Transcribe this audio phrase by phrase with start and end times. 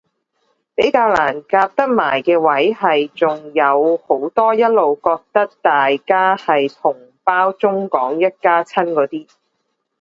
[0.73, 9.27] 比較難夾得埋嘅位係仲有好多一路覺得大家係同胞中港一家親嗰啲